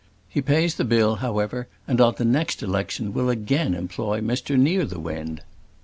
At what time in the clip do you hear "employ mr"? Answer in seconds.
3.75-4.59